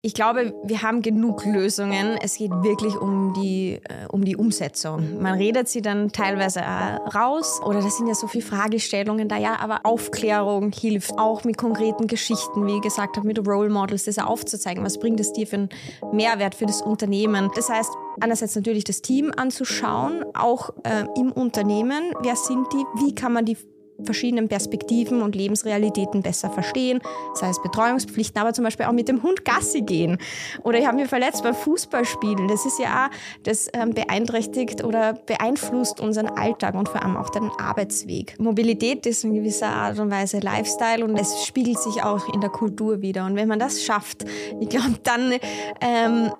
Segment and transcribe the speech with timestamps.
[0.00, 2.16] Ich glaube, wir haben genug Lösungen.
[2.22, 5.20] Es geht wirklich um die, äh, um die Umsetzung.
[5.20, 9.36] Man redet sie dann teilweise äh, raus oder das sind ja so viele Fragestellungen da,
[9.36, 14.04] ja, aber Aufklärung hilft auch mit konkreten Geschichten, wie ich gesagt habe, mit Role Models,
[14.04, 14.84] das aufzuzeigen.
[14.84, 15.68] Was bringt es dir für einen
[16.12, 17.50] Mehrwert für das Unternehmen?
[17.56, 17.90] Das heißt,
[18.20, 23.44] einerseits natürlich das Team anzuschauen, auch äh, im Unternehmen, wer sind die, wie kann man
[23.44, 23.56] die
[24.02, 27.00] verschiedenen Perspektiven und Lebensrealitäten besser verstehen,
[27.34, 30.18] sei es Betreuungspflichten, aber zum Beispiel auch mit dem Hund Gassi gehen.
[30.62, 32.48] Oder ich habe mich verletzt beim Fußballspielen.
[32.48, 33.10] Das ist ja auch,
[33.42, 38.38] das ähm, beeinträchtigt oder beeinflusst unseren Alltag und vor allem auch den Arbeitsweg.
[38.38, 42.50] Mobilität ist in gewisser Art und Weise Lifestyle und es spiegelt sich auch in der
[42.50, 43.26] Kultur wieder.
[43.26, 44.24] Und wenn man das schafft,
[44.60, 45.32] ich glaube, dann
[45.80, 46.32] ähm,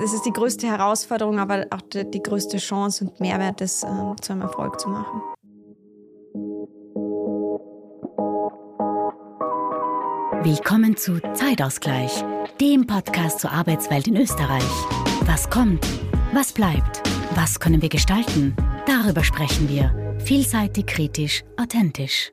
[0.00, 4.32] das ist die größte Herausforderung, aber auch die, größte Chance und Mehrwert, das ähm, zu
[4.32, 5.22] einem Erfolg zu machen.
[10.42, 12.12] Willkommen zu Zeitausgleich,
[12.60, 14.62] dem Podcast zur Arbeitswelt in Österreich.
[15.22, 15.84] Was kommt?
[16.32, 17.02] Was bleibt?
[17.34, 18.54] Was können wir gestalten?
[18.86, 20.16] Darüber sprechen wir.
[20.24, 22.32] Vielseitig, kritisch, authentisch.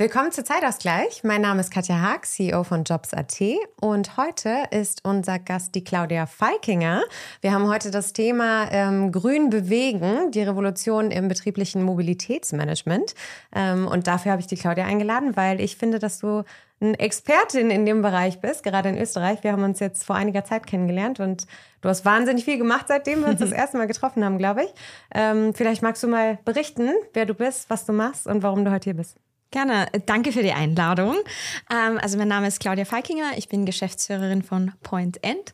[0.00, 1.24] Willkommen zu Zeitausgleich.
[1.24, 3.38] Mein Name ist Katja Haag, CEO von Jobs.at
[3.82, 7.02] und heute ist unser Gast die Claudia Feikinger.
[7.42, 13.14] Wir haben heute das Thema ähm, Grün bewegen, die Revolution im betrieblichen Mobilitätsmanagement.
[13.54, 16.44] Ähm, und dafür habe ich die Claudia eingeladen, weil ich finde, dass du
[16.80, 19.44] eine Expertin in dem Bereich bist, gerade in Österreich.
[19.44, 21.46] Wir haben uns jetzt vor einiger Zeit kennengelernt und
[21.82, 24.70] du hast wahnsinnig viel gemacht, seitdem wir uns das erste Mal getroffen haben, glaube ich.
[25.14, 28.70] Ähm, vielleicht magst du mal berichten, wer du bist, was du machst und warum du
[28.70, 29.18] heute hier bist.
[29.52, 29.88] Gerne.
[30.06, 31.16] Danke für die Einladung.
[31.72, 33.32] Ähm, also mein Name ist Claudia Falkinger.
[33.36, 35.52] Ich bin Geschäftsführerin von Point End.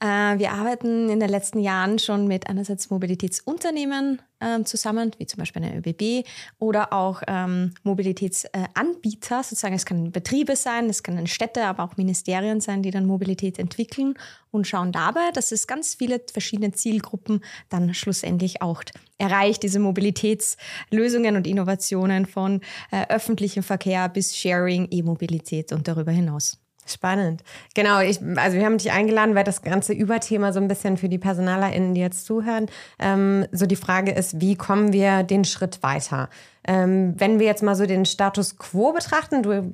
[0.00, 5.38] Äh, wir arbeiten in den letzten Jahren schon mit einerseits Mobilitätsunternehmen ähm, zusammen, wie zum
[5.38, 6.26] Beispiel eine ÖBB
[6.58, 9.74] oder auch ähm, Mobilitätsanbieter, sozusagen.
[9.74, 14.14] Es können Betriebe sein, es können Städte, aber auch Ministerien sein, die dann Mobilität entwickeln
[14.50, 18.82] und schauen dabei, dass es ganz viele verschiedene Zielgruppen dann schlussendlich auch
[19.18, 22.60] erreicht, diese Mobilitätslösungen und Innovationen von
[22.90, 26.58] äh, öffentlichem Verkehr bis Sharing, E-Mobilität und darüber hinaus.
[26.86, 27.42] Spannend.
[27.74, 31.08] Genau, ich, also wir haben dich eingeladen, weil das ganze Überthema so ein bisschen für
[31.08, 32.66] die PersonalerInnen, die jetzt zuhören,
[32.98, 36.28] ähm, so die Frage ist, wie kommen wir den Schritt weiter?
[36.66, 39.72] Ähm, wenn wir jetzt mal so den Status quo betrachten, du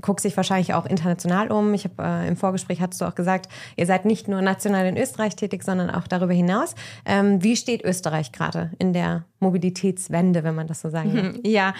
[0.00, 1.74] guckst dich wahrscheinlich auch international um.
[1.74, 4.96] Ich habe äh, im Vorgespräch hast du auch gesagt, ihr seid nicht nur national in
[4.96, 6.74] Österreich tätig, sondern auch darüber hinaus.
[7.04, 11.40] Ähm, wie steht Österreich gerade in der Mobilitätswende, wenn man das so sagen kann?
[11.44, 11.74] Ja,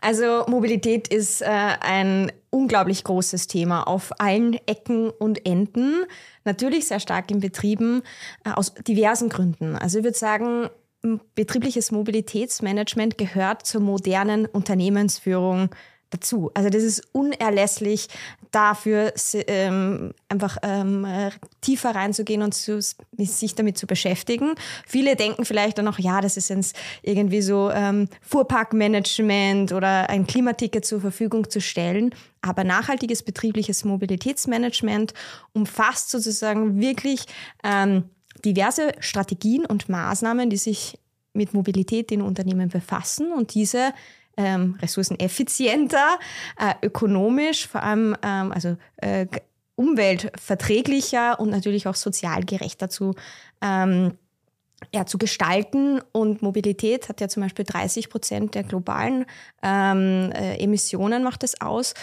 [0.00, 6.04] also Mobilität ist äh, ein unglaublich großes Thema auf allen Ecken und Enden.
[6.44, 8.02] Natürlich sehr stark in Betrieben
[8.44, 9.76] äh, aus diversen Gründen.
[9.76, 10.68] Also ich würde sagen,
[11.34, 15.70] betriebliches Mobilitätsmanagement gehört zur modernen Unternehmensführung
[16.10, 16.50] dazu.
[16.54, 18.08] Also das ist unerlässlich
[18.50, 21.06] dafür, ähm, einfach ähm,
[21.60, 22.80] tiefer reinzugehen und zu,
[23.18, 24.54] sich damit zu beschäftigen.
[24.86, 30.26] Viele denken vielleicht dann noch, ja, das ist jetzt irgendwie so ähm, Fuhrparkmanagement oder ein
[30.26, 32.14] Klimaticket zur Verfügung zu stellen.
[32.40, 35.12] Aber nachhaltiges betriebliches Mobilitätsmanagement
[35.52, 37.26] umfasst sozusagen wirklich
[37.64, 38.04] ähm,
[38.44, 40.98] diverse Strategien und Maßnahmen, die sich
[41.32, 43.92] mit Mobilität in Unternehmen befassen und diese
[44.38, 46.18] ähm, ressourceneffizienter,
[46.58, 49.26] äh, ökonomisch, vor allem ähm, also äh,
[49.74, 53.14] umweltverträglicher und natürlich auch sozial gerechter zu
[53.60, 54.12] ähm,
[54.94, 56.00] ja, zu gestalten.
[56.12, 59.26] Und Mobilität hat ja zum Beispiel 30 Prozent der globalen
[59.62, 61.94] ähm, äh, Emissionen macht es aus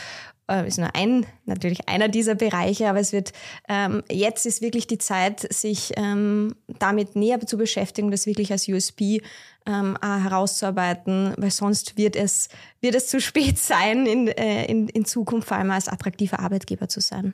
[0.48, 3.34] ist nur ein, natürlich einer dieser Bereiche, aber es wird,
[3.68, 8.68] ähm, jetzt ist wirklich die Zeit, sich ähm, damit näher zu beschäftigen, das wirklich als
[8.68, 9.22] USB
[9.66, 12.50] ähm, herauszuarbeiten, weil sonst wird es,
[12.82, 16.88] wird es zu spät sein, in, äh, in, in Zukunft vor allem als attraktiver Arbeitgeber
[16.88, 17.34] zu sein.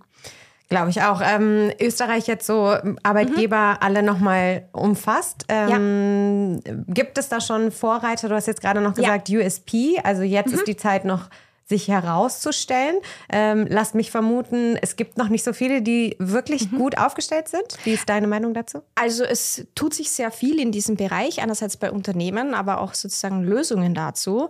[0.69, 1.21] Glaube ich auch.
[1.21, 2.73] Ähm, Österreich jetzt so
[3.03, 3.77] Arbeitgeber mhm.
[3.81, 5.43] alle nochmal umfasst.
[5.49, 6.73] Ähm, ja.
[6.87, 8.29] Gibt es da schon Vorreiter?
[8.29, 9.41] Du hast jetzt gerade noch gesagt ja.
[9.41, 9.99] USP.
[10.01, 10.59] Also jetzt mhm.
[10.59, 11.29] ist die Zeit noch
[11.71, 12.97] sich herauszustellen.
[13.31, 16.77] Ähm, lasst mich vermuten, es gibt noch nicht so viele, die wirklich mhm.
[16.77, 17.77] gut aufgestellt sind.
[17.85, 18.81] Wie ist deine Meinung dazu?
[18.95, 23.43] Also es tut sich sehr viel in diesem Bereich, einerseits bei Unternehmen, aber auch sozusagen
[23.43, 24.49] Lösungen dazu.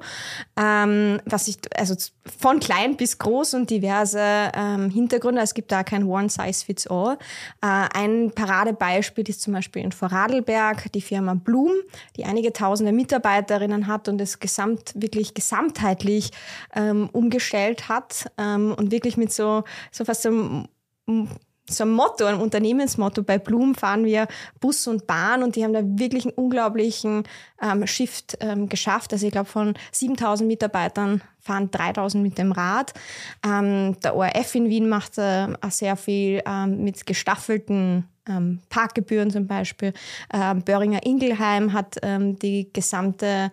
[0.57, 1.95] Ähm, was ich, also
[2.39, 4.19] von klein bis groß und diverse
[4.55, 5.41] ähm, Hintergründe.
[5.41, 7.17] Es gibt da kein One Size Fits All.
[7.61, 11.71] Äh, ein Paradebeispiel ist zum Beispiel in Vorarlberg die Firma Blum,
[12.17, 16.31] die einige tausende Mitarbeiterinnen hat und es gesamt, wirklich gesamtheitlich
[16.75, 20.65] ähm, umgestellt hat ähm, und wirklich mit so, so fast so
[21.73, 23.23] so ein Motto, ein Unternehmensmotto.
[23.23, 24.27] Bei Blum fahren wir
[24.59, 27.23] Bus und Bahn und die haben da wirklich einen unglaublichen
[27.61, 29.13] ähm, Shift ähm, geschafft.
[29.13, 32.93] Also ich glaube, von 7000 Mitarbeitern fahren 3000 mit dem Rad.
[33.45, 39.31] Ähm, der ORF in Wien macht äh, auch sehr viel ähm, mit gestaffelten ähm, Parkgebühren
[39.31, 39.93] zum Beispiel.
[40.65, 43.51] Böhringer Ingelheim hat die gesamte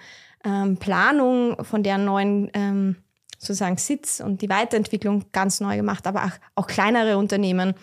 [0.79, 2.95] Planung von der neuen
[3.39, 7.75] sozusagen Sitz und die Weiterentwicklung ganz neu gemacht, aber auch, auch kleinere Unternehmen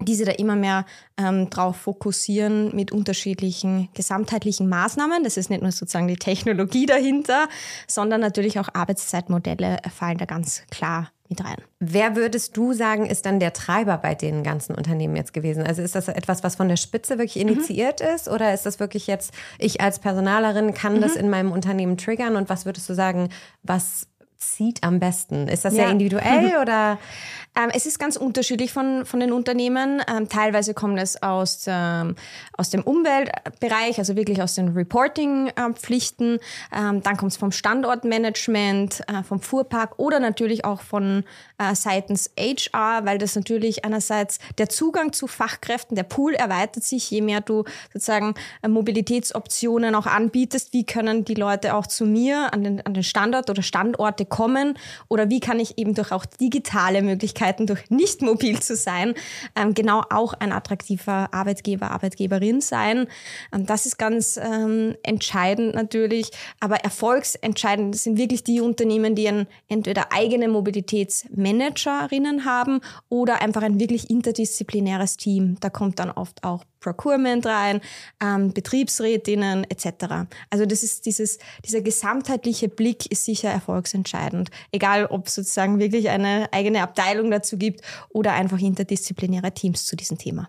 [0.00, 0.84] die sich da immer mehr
[1.16, 5.24] ähm, drauf fokussieren mit unterschiedlichen gesamtheitlichen Maßnahmen.
[5.24, 7.48] Das ist nicht nur sozusagen die Technologie dahinter,
[7.86, 11.56] sondern natürlich auch Arbeitszeitmodelle fallen da ganz klar mit rein.
[11.78, 15.66] Wer würdest du sagen, ist dann der Treiber bei den ganzen Unternehmen jetzt gewesen?
[15.66, 17.52] Also ist das etwas, was von der Spitze wirklich mhm.
[17.52, 18.14] initiiert mhm.
[18.14, 21.00] ist oder ist das wirklich jetzt, ich als Personalerin kann mhm.
[21.00, 23.28] das in meinem Unternehmen triggern und was würdest du sagen,
[23.62, 24.07] was
[24.38, 25.48] zieht am besten?
[25.48, 25.84] Ist das ja.
[25.84, 26.98] sehr individuell oder?
[27.56, 30.00] Ähm, es ist ganz unterschiedlich von, von den Unternehmen.
[30.08, 32.14] Ähm, teilweise kommt es aus, ähm,
[32.56, 36.38] aus dem Umweltbereich, also wirklich aus den Reporting-Pflichten.
[36.72, 41.24] Ähm, dann kommt es vom Standortmanagement, äh, vom Fuhrpark oder natürlich auch von
[41.58, 47.10] äh, seitens HR, weil das natürlich einerseits der Zugang zu Fachkräften, der Pool erweitert sich,
[47.10, 50.72] je mehr du sozusagen äh, Mobilitätsoptionen auch anbietest.
[50.72, 54.78] Wie können die Leute auch zu mir an den, an den Standort oder Standorte kommen?
[55.08, 59.14] Oder wie kann ich eben durch auch digitale Möglichkeiten, durch nicht mobil zu sein,
[59.56, 63.06] ähm, genau auch ein attraktiver Arbeitgeber, Arbeitgeberin sein?
[63.52, 66.30] Ähm, das ist ganz ähm, entscheidend natürlich.
[66.60, 73.62] Aber erfolgsentscheidend sind wirklich die Unternehmen, die ein, entweder eigene Mobilitätsmanagement Managerinnen haben oder einfach
[73.62, 75.56] ein wirklich interdisziplinäres Team.
[75.60, 77.80] Da kommt dann oft auch Procurement rein,
[78.22, 80.26] ähm, Betriebsrätinnen etc.
[80.50, 84.50] Also das ist dieses, dieser gesamtheitliche Blick ist sicher erfolgsentscheidend.
[84.72, 89.96] Egal, ob es sozusagen wirklich eine eigene Abteilung dazu gibt oder einfach interdisziplinäre Teams zu
[89.96, 90.48] diesem Thema.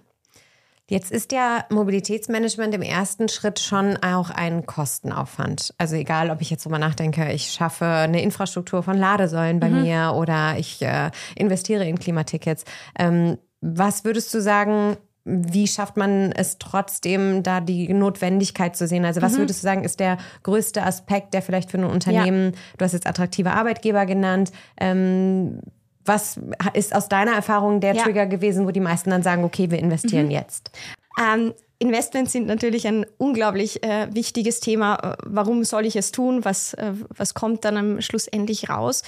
[0.89, 5.73] Jetzt ist ja Mobilitätsmanagement im ersten Schritt schon auch ein Kostenaufwand.
[5.77, 9.83] Also egal, ob ich jetzt drüber nachdenke, ich schaffe eine Infrastruktur von Ladesäulen bei mhm.
[9.83, 12.65] mir oder ich äh, investiere in Klimatickets.
[12.97, 14.97] Ähm, was würdest du sagen,
[15.29, 19.05] wie schafft man es trotzdem, da die Notwendigkeit zu sehen?
[19.05, 19.39] Also was mhm.
[19.39, 22.59] würdest du sagen, ist der größte Aspekt, der vielleicht für ein Unternehmen, ja.
[22.77, 25.59] du hast jetzt attraktive Arbeitgeber genannt, ähm,
[26.05, 26.39] was
[26.73, 28.03] ist aus deiner Erfahrung der ja.
[28.03, 30.31] Trigger gewesen, wo die meisten dann sagen, okay, wir investieren mhm.
[30.31, 30.71] jetzt?
[31.19, 35.15] Ähm, Investments sind natürlich ein unglaublich äh, wichtiges Thema.
[35.23, 36.43] Warum soll ich es tun?
[36.43, 39.01] Was, äh, was kommt dann am Schluss endlich raus?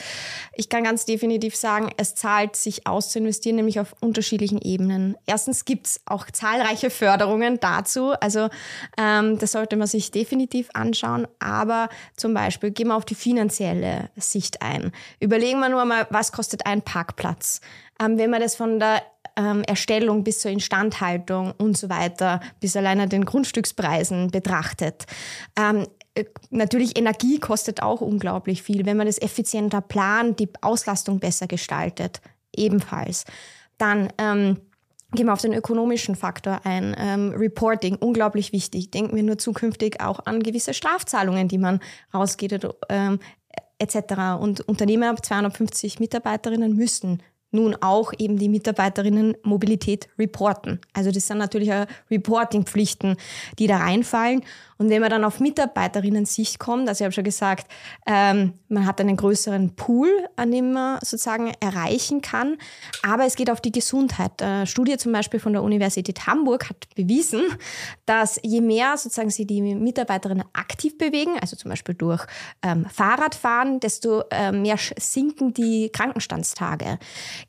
[0.54, 5.18] Ich kann ganz definitiv sagen, es zahlt sich aus zu investieren, nämlich auf unterschiedlichen Ebenen.
[5.26, 8.14] Erstens gibt es auch zahlreiche Förderungen dazu.
[8.22, 8.48] Also
[8.98, 11.28] ähm, das sollte man sich definitiv anschauen.
[11.40, 14.94] Aber zum Beispiel gehen wir auf die finanzielle Sicht ein.
[15.20, 17.60] Überlegen wir nur mal, was kostet ein Parkplatz?
[18.02, 19.02] Ähm, wenn man das von der
[19.36, 25.06] ähm, Erstellung bis zur Instandhaltung und so weiter, bis alleine den Grundstückspreisen betrachtet.
[25.58, 28.86] Ähm, äh, natürlich Energie kostet auch unglaublich viel.
[28.86, 32.22] Wenn man das effizienter plant, die Auslastung besser gestaltet,
[32.56, 33.26] ebenfalls.
[33.78, 34.58] Dann ähm,
[35.14, 36.96] gehen wir auf den ökonomischen Faktor ein.
[36.98, 38.92] Ähm, Reporting, unglaublich wichtig.
[38.92, 41.80] Denken wir nur zukünftig auch an gewisse Strafzahlungen, die man
[42.14, 43.20] rausgeht ähm,
[43.80, 44.40] etc.
[44.40, 50.80] Und Unternehmer ab 250 Mitarbeiterinnen müssen nun auch eben die Mitarbeiterinnen Mobilität reporten.
[50.94, 51.72] Also das sind natürlich
[52.10, 53.18] Reporting-Pflichten,
[53.60, 54.44] die da reinfallen.
[54.82, 57.72] Und wenn man dann auf Mitarbeiterinnen-Sicht kommt, also ich habe schon gesagt,
[58.08, 62.58] ähm, man hat einen größeren Pool, an dem man sozusagen erreichen kann,
[63.04, 64.42] aber es geht auf die Gesundheit.
[64.42, 67.44] Eine Studie zum Beispiel von der Universität Hamburg hat bewiesen,
[68.08, 72.26] dass je mehr sozusagen sie die Mitarbeiterinnen aktiv bewegen, also zum Beispiel durch
[72.64, 76.98] ähm, Fahrradfahren, desto äh, mehr sinken die Krankenstandstage.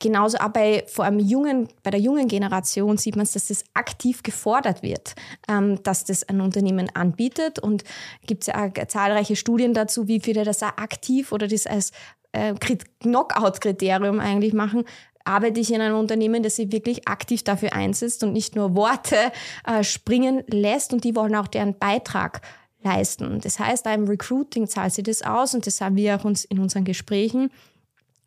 [0.01, 4.23] Genauso auch bei vor allem jungen, bei der jungen Generation sieht man, dass das aktiv
[4.23, 5.15] gefordert wird,
[5.49, 7.59] ähm, dass das ein Unternehmen anbietet bietet.
[7.59, 7.85] Und
[8.27, 11.93] gibt es ja auch zahlreiche Studien dazu, wie viele das auch aktiv oder das als
[12.33, 12.55] äh,
[13.01, 14.85] Knockout-Kriterium eigentlich machen,
[15.25, 19.17] arbeite ich in einem Unternehmen, das sich wirklich aktiv dafür einsetzt und nicht nur Worte
[19.65, 22.41] äh, springen lässt und die wollen auch deren Beitrag
[22.83, 23.41] leisten.
[23.41, 26.59] Das heißt, beim Recruiting zahlt sich das aus und das haben wir auch uns in
[26.59, 27.51] unseren Gesprächen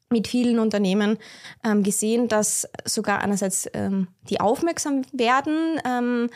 [0.09, 1.17] mit vielen Unternehmen
[1.65, 6.29] ähm, gesehen, dass sogar einerseits ähm, die aufmerksam werden, ähm,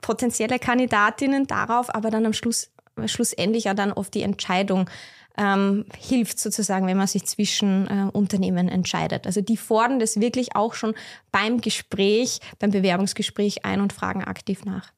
[0.00, 2.70] potenzielle Kandidatinnen darauf, aber dann am Schluss
[3.06, 4.88] schlussendlich ja dann oft die Entscheidung
[5.36, 9.26] ähm, hilft sozusagen, wenn man sich zwischen äh, Unternehmen entscheidet.
[9.26, 10.94] Also die fordern das wirklich auch schon
[11.32, 14.92] beim Gespräch, beim Bewerbungsgespräch ein und fragen aktiv nach.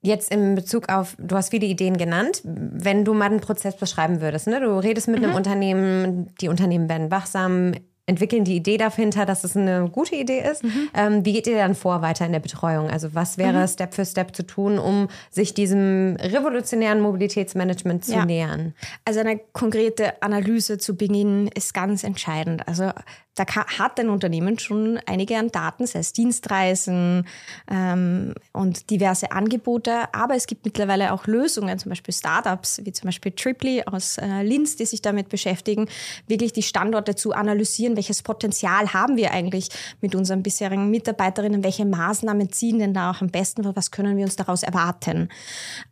[0.00, 4.20] Jetzt in Bezug auf, du hast viele Ideen genannt, wenn du mal einen Prozess beschreiben
[4.20, 4.60] würdest, ne?
[4.60, 5.26] du redest mit mhm.
[5.26, 7.72] einem Unternehmen, die Unternehmen werden wachsam,
[8.06, 10.64] entwickeln die Idee dahinter, dass es eine gute Idee ist.
[10.64, 10.88] Mhm.
[10.94, 12.90] Ähm, wie geht ihr dann vor weiter in der Betreuung?
[12.90, 13.68] Also was wäre mhm.
[13.68, 18.26] Step für Step zu tun, um sich diesem revolutionären Mobilitätsmanagement zu ja.
[18.26, 18.74] nähern?
[19.04, 22.66] Also eine konkrete Analyse zu beginnen ist ganz entscheidend.
[22.66, 22.90] Also
[23.34, 27.26] da hat ein Unternehmen schon einige an Daten, sei es Dienstreisen
[27.70, 33.08] ähm, und diverse Angebote, aber es gibt mittlerweile auch Lösungen, zum Beispiel Startups, wie zum
[33.08, 35.88] Beispiel Triply aus äh, Linz, die sich damit beschäftigen,
[36.26, 39.70] wirklich die Standorte zu analysieren, welches Potenzial haben wir eigentlich
[40.02, 44.24] mit unseren bisherigen Mitarbeiterinnen, welche Maßnahmen ziehen denn da auch am besten, was können wir
[44.24, 45.30] uns daraus erwarten.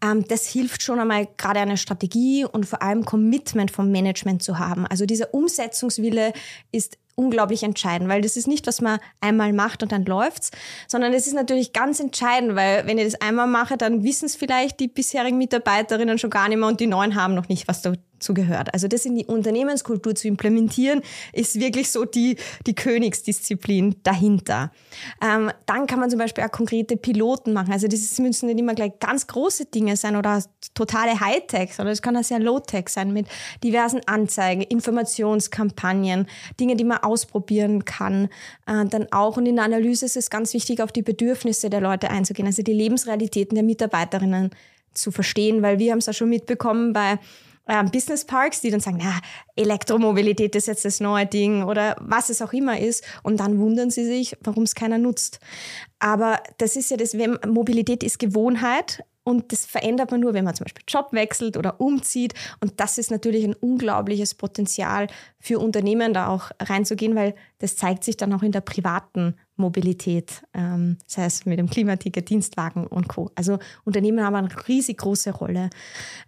[0.05, 4.59] Ähm, das hilft schon einmal gerade eine Strategie und vor allem Commitment vom Management zu
[4.59, 4.87] haben.
[4.87, 6.35] Also dieser Umsetzungswille
[6.71, 10.51] ist unglaublich entscheidend, weil das ist nicht, was man einmal macht und dann läuft's,
[10.89, 14.37] sondern es ist natürlich ganz entscheidend, weil wenn ihr das einmal macht, dann wissen es
[14.37, 17.83] vielleicht die bisherigen Mitarbeiterinnen schon gar nicht mehr und die neuen haben noch nicht was
[17.83, 18.01] dazu
[18.35, 18.73] gehört.
[18.73, 22.37] Also das in die Unternehmenskultur zu implementieren, ist wirklich so die,
[22.67, 24.71] die Königsdisziplin dahinter.
[25.23, 27.73] Ähm, dann kann man zum Beispiel auch konkrete Piloten machen.
[27.73, 30.43] Also das müssen nicht immer gleich ganz große Dinge sein oder
[30.75, 33.27] totale Hightech, sondern es kann auch sehr Low-Tech sein mit
[33.65, 36.27] diversen Anzeigen, Informationskampagnen,
[36.59, 38.29] Dinge, die man ausprobieren kann.
[38.67, 41.81] Äh, dann auch und in der Analyse ist es ganz wichtig, auf die Bedürfnisse der
[41.81, 44.51] Leute einzugehen, also die Lebensrealitäten der Mitarbeiterinnen
[44.95, 47.19] zu verstehen, weil wir haben es ja schon mitbekommen bei
[47.71, 49.21] ähm, Business Parks, die dann sagen, na,
[49.57, 53.05] Elektromobilität ist jetzt das neue Ding oder was es auch immer ist.
[53.23, 55.39] Und dann wundern sie sich, warum es keiner nutzt.
[56.01, 57.15] Aber das ist ja das,
[57.47, 59.05] Mobilität ist Gewohnheit.
[59.23, 62.35] Und das verändert man nur, wenn man zum Beispiel Job wechselt oder umzieht.
[62.61, 65.07] Und das ist natürlich ein unglaubliches Potenzial
[65.39, 70.43] für Unternehmen, da auch reinzugehen, weil das zeigt sich dann auch in der privaten Mobilität,
[70.55, 73.31] ähm, sei es mit dem Klimaticket, Dienstwagen und Co.
[73.35, 75.71] Also Unternehmen haben eine riesig große Rolle.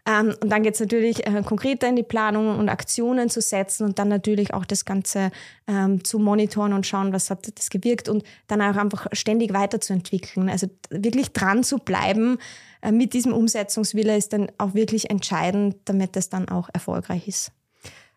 [0.07, 3.85] Ähm, und dann geht es natürlich äh, konkreter in die Planung und Aktionen zu setzen
[3.85, 5.31] und dann natürlich auch das Ganze
[5.67, 10.49] ähm, zu monitoren und schauen, was hat das gewirkt und dann auch einfach ständig weiterzuentwickeln.
[10.49, 12.39] Also wirklich dran zu bleiben,
[12.83, 17.53] äh, mit diesem Umsetzungswille ist dann auch wirklich entscheidend, damit es dann auch erfolgreich ist.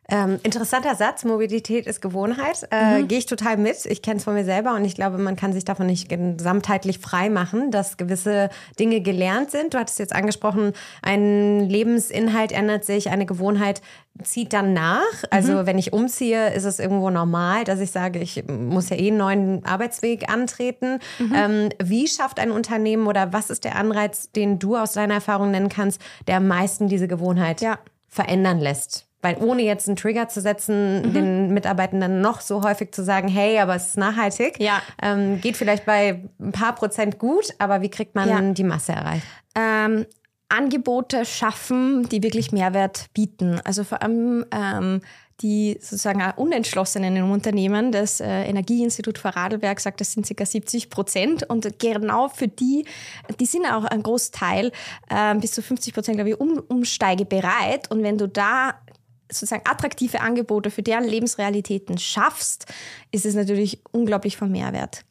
[0.07, 2.67] Ähm, interessanter Satz, Mobilität ist Gewohnheit.
[2.71, 3.07] Äh, mhm.
[3.07, 3.85] Gehe ich total mit.
[3.85, 6.99] Ich kenne es von mir selber und ich glaube, man kann sich davon nicht gesamtheitlich
[6.99, 9.73] frei machen, dass gewisse Dinge gelernt sind.
[9.73, 13.81] Du hattest jetzt angesprochen, ein Lebensinhalt ändert sich, eine Gewohnheit
[14.23, 15.23] zieht dann nach.
[15.31, 15.65] Also mhm.
[15.65, 19.17] wenn ich umziehe, ist es irgendwo normal, dass ich sage, ich muss ja eh einen
[19.17, 20.99] neuen Arbeitsweg antreten.
[21.19, 21.33] Mhm.
[21.35, 25.51] Ähm, wie schafft ein Unternehmen oder was ist der Anreiz, den du aus deiner Erfahrung
[25.51, 27.79] nennen kannst, der am meisten diese Gewohnheit ja.
[28.07, 29.07] verändern lässt?
[29.25, 31.13] Weil ohne jetzt einen Trigger zu setzen, mhm.
[31.13, 34.83] den Mitarbeitenden noch so häufig zu sagen, hey, aber es ist nachhaltig, ja.
[35.01, 38.39] ähm, geht vielleicht bei ein paar Prozent gut, aber wie kriegt man ja.
[38.39, 39.25] die Masse erreicht?
[39.55, 40.05] Ähm,
[40.47, 43.59] Angebote schaffen, die wirklich Mehrwert bieten.
[43.63, 45.01] Also vor allem ähm,
[45.41, 47.91] die sozusagen Unentschlossenen im Unternehmen.
[47.91, 50.45] Das äh, Energieinstitut Vorarlberg sagt, das sind ca.
[50.45, 51.49] 70 Prozent.
[51.49, 52.85] Und genau für die,
[53.39, 54.71] die sind auch ein Großteil,
[55.09, 57.91] äh, bis zu 50 Prozent, glaube ich, um, umsteigebereit.
[57.91, 58.75] Und wenn du da
[59.31, 62.65] sozusagen attraktive Angebote für deren Lebensrealitäten schaffst,
[63.11, 65.05] ist es natürlich unglaublich von Mehrwert.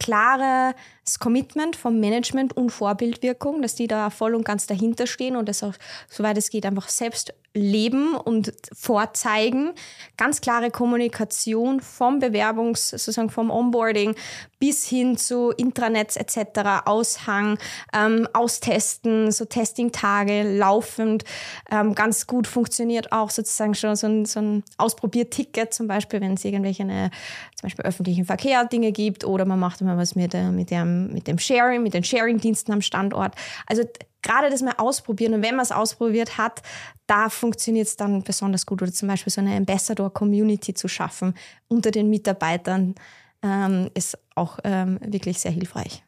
[1.05, 5.49] Klares Commitment vom Management und Vorbildwirkung, dass die da voll und ganz dahinter stehen und
[5.49, 5.75] das auch,
[6.09, 9.73] soweit es geht, einfach selbst leben und vorzeigen.
[10.17, 14.17] Ganz klare Kommunikation vom Bewerbungs-, sozusagen vom Onboarding
[14.59, 17.59] bis hin zu Intranets etc., Aushang,
[17.93, 21.25] ähm, austesten, so Testing-Tage laufend.
[21.71, 26.35] Ähm, ganz gut funktioniert auch sozusagen schon so ein, so ein Ausprobierticket, zum Beispiel, wenn
[26.35, 27.11] es irgendwelche eine,
[27.55, 30.94] zum Beispiel öffentlichen Verkehr Dinge gibt oder man macht immer was mit, äh, mit, dem,
[30.95, 33.35] mit dem Sharing, mit den Sharing-Diensten am Standort.
[33.67, 33.83] Also
[34.23, 36.63] gerade das mal ausprobieren und wenn man es ausprobiert hat,
[37.07, 38.83] da funktioniert es dann besonders gut.
[38.83, 41.35] Oder zum Beispiel so eine Ambassador-Community zu schaffen
[41.69, 42.95] unter den Mitarbeitern
[43.43, 46.03] ähm, ist auch ähm, wirklich sehr hilfreich.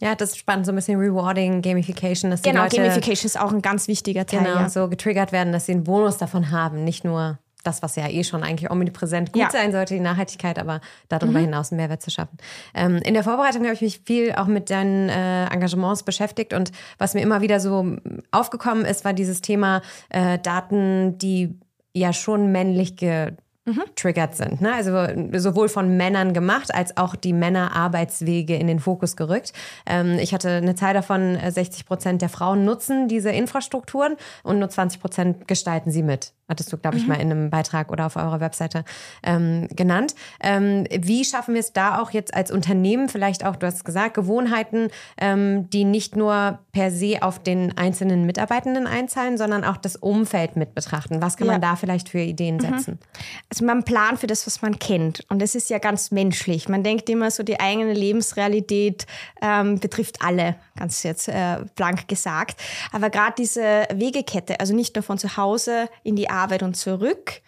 [0.00, 2.30] Ja, das ist spannend, so ein bisschen Rewarding, Gamification.
[2.30, 4.44] Dass genau, Leute, Gamification ist auch ein ganz wichtiger Teil.
[4.44, 4.68] Genau, ja.
[4.68, 8.24] so getriggert werden, dass sie einen Bonus davon haben, nicht nur das, was ja eh
[8.24, 9.50] schon eigentlich omnipräsent gut ja.
[9.50, 11.44] sein sollte, die Nachhaltigkeit, aber darüber mhm.
[11.44, 12.38] hinaus einen Mehrwert zu schaffen.
[12.74, 16.72] Ähm, in der Vorbereitung habe ich mich viel auch mit deinen äh, Engagements beschäftigt und
[16.98, 17.96] was mir immer wieder so
[18.30, 21.58] aufgekommen ist, war dieses Thema äh, Daten, die
[21.92, 23.32] ja schon männlich ge
[23.70, 23.82] mhm.
[23.96, 24.60] triggert sind.
[24.60, 24.72] Ne?
[24.72, 24.92] Also
[25.38, 29.52] sowohl von Männern gemacht, als auch die Männerarbeitswege in den Fokus gerückt.
[29.86, 34.58] Ähm, ich hatte eine Zahl davon, 60 äh, Prozent der Frauen nutzen diese Infrastrukturen und
[34.58, 36.32] nur 20 Prozent gestalten sie mit.
[36.50, 37.10] Hattest du, glaube ich, mhm.
[37.10, 38.84] mal in einem Beitrag oder auf eurer Webseite
[39.22, 40.16] ähm, genannt.
[40.42, 44.14] Ähm, wie schaffen wir es da auch jetzt als Unternehmen, vielleicht auch, du hast gesagt,
[44.14, 49.94] Gewohnheiten, ähm, die nicht nur per se auf den einzelnen Mitarbeitenden einzahlen, sondern auch das
[49.94, 51.22] Umfeld mit betrachten?
[51.22, 51.52] Was kann ja.
[51.52, 52.60] man da vielleicht für Ideen mhm.
[52.60, 52.98] setzen?
[53.48, 55.24] Also also man plant für das, was man kennt.
[55.28, 56.68] Und das ist ja ganz menschlich.
[56.68, 59.06] Man denkt immer so, die eigene Lebensrealität
[59.42, 62.60] ähm, betrifft alle, ganz jetzt äh, blank gesagt.
[62.92, 67.42] Aber gerade diese Wegekette, also nicht nur von zu Hause in die Arbeit und zurück,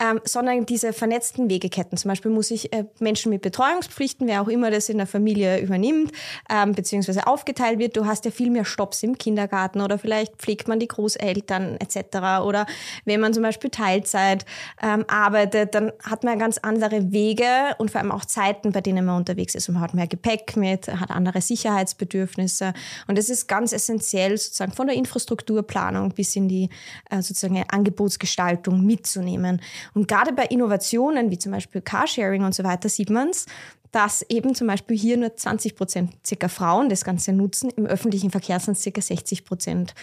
[0.00, 1.98] ähm, sondern diese vernetzten Wegeketten.
[1.98, 5.60] Zum Beispiel muss ich äh, Menschen mit Betreuungspflichten, wer auch immer das in der Familie
[5.60, 6.12] übernimmt,
[6.48, 7.96] ähm, beziehungsweise aufgeteilt wird.
[7.96, 12.42] Du hast ja viel mehr Stops im Kindergarten oder vielleicht pflegt man die Großeltern etc.
[12.44, 12.66] Oder
[13.04, 14.44] wenn man zum Beispiel Teilzeit
[14.80, 19.04] ähm, arbeitet, dann hat man ganz andere Wege und vor allem auch Zeiten, bei denen
[19.04, 19.68] man unterwegs ist.
[19.68, 22.72] Und man hat mehr Gepäck mit, hat andere Sicherheitsbedürfnisse.
[23.08, 26.68] Und das ist ganz essentiell, sozusagen von der Infrastrukturplanung bis in die
[27.10, 29.60] äh, sozusagen Angebotsgestaltung mitzunehmen.
[29.94, 33.46] Und gerade bei Innovationen wie zum Beispiel Carsharing und so weiter sieht man es,
[33.92, 37.70] dass eben zum Beispiel hier nur 20 Prozent circa Frauen das Ganze nutzen.
[37.70, 39.94] Im öffentlichen Verkehr sind es circa 60 Prozent.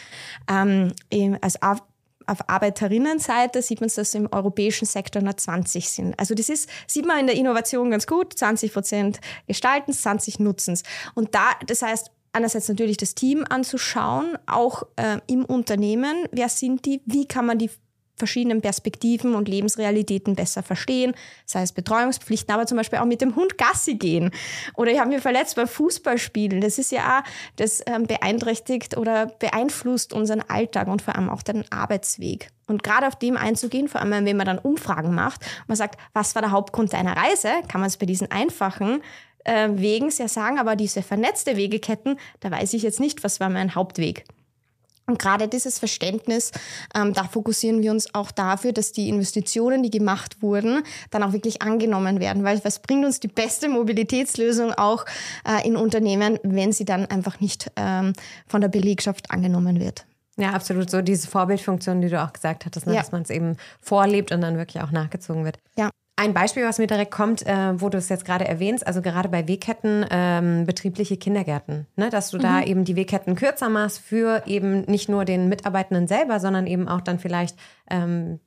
[0.50, 0.92] Ähm,
[1.42, 1.62] als
[2.28, 6.20] auf Arbeiterinnenseite sieht man, dass im europäischen Sektor nur 20 sind.
[6.20, 8.38] Also das ist, sieht man in der Innovation ganz gut.
[8.38, 10.84] 20 Prozent gestalten 20 nutzen es.
[11.14, 16.86] Und da, das heißt, einerseits natürlich das Team anzuschauen, auch äh, im Unternehmen, wer sind
[16.86, 17.70] die, wie kann man die
[18.16, 21.14] verschiedenen Perspektiven und Lebensrealitäten besser verstehen,
[21.46, 24.32] sei es Betreuungspflichten, aber zum Beispiel auch mit dem Hund Gassi gehen.
[24.76, 26.62] Oder ich habe mich verletzt beim Fußballspielen.
[26.62, 27.24] Das ist ja auch,
[27.58, 32.50] das ähm, beeinträchtigt oder beeinflusst unseren Alltag und vor allem auch den Arbeitsweg.
[32.68, 36.34] Und gerade auf dem einzugehen, vor allem wenn man dann Umfragen macht, man sagt, was
[36.36, 39.04] war der Hauptgrund deiner Reise, kann man es bei diesen einfachen
[39.44, 43.50] äh, Wegen sehr sagen, aber diese vernetzte Wegeketten, da weiß ich jetzt nicht, was war
[43.50, 44.26] mein Hauptweg.
[45.08, 46.52] Und gerade dieses Verständnis,
[46.96, 51.32] ähm, da fokussieren wir uns auch dafür, dass die Investitionen, die gemacht wurden, dann auch
[51.32, 52.44] wirklich angenommen werden.
[52.44, 55.06] Weil was bringt uns die beste Mobilitätslösung auch
[55.48, 58.14] äh, in Unternehmen, wenn sie dann einfach nicht ähm,
[58.48, 60.06] von der Belegschaft angenommen wird?
[60.38, 60.90] Ja, absolut.
[60.90, 62.94] So diese Vorbildfunktion, die du auch gesagt hattest, ne?
[62.94, 63.02] ja.
[63.02, 65.58] dass man es eben vorlebt und dann wirklich auch nachgezogen wird.
[65.78, 65.90] Ja.
[66.18, 69.28] Ein Beispiel, was mir direkt kommt, äh, wo du es jetzt gerade erwähnst, also gerade
[69.28, 72.10] bei Wegketten, ähm, betriebliche Kindergärten, ne?
[72.10, 72.42] dass du mhm.
[72.42, 76.88] da eben die Wegketten kürzer machst für eben nicht nur den Mitarbeitenden selber, sondern eben
[76.88, 77.58] auch dann vielleicht
[77.90, 78.40] ähm,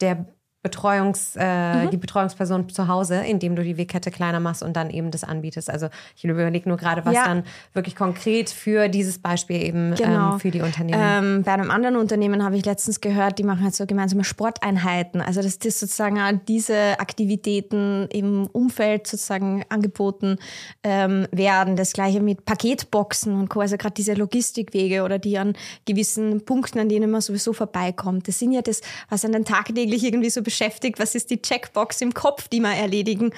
[0.00, 0.26] der
[0.64, 1.90] Betreuungs, äh, mhm.
[1.90, 5.68] die Betreuungsperson zu Hause, indem du die Wegkette kleiner machst und dann eben das anbietest.
[5.68, 7.26] Also ich überlege nur gerade, was ja.
[7.26, 7.44] dann
[7.74, 10.32] wirklich konkret für dieses Beispiel eben ähm, genau.
[10.32, 10.98] ähm, für die Unternehmen.
[10.98, 15.20] Ähm, bei einem anderen Unternehmen habe ich letztens gehört, die machen halt so gemeinsame Sporteinheiten.
[15.20, 20.38] Also dass das sozusagen diese Aktivitäten im Umfeld sozusagen angeboten
[20.82, 21.76] ähm, werden.
[21.76, 23.60] Das gleiche mit Paketboxen und Co.
[23.60, 25.52] Also gerade diese Logistikwege oder die an
[25.84, 28.28] gewissen Punkten, an denen man sowieso vorbeikommt.
[28.28, 30.53] Das sind ja das, was einen tagtäglich irgendwie so beschäftigt,
[30.98, 33.32] was ist die Checkbox im Kopf, die man erledigen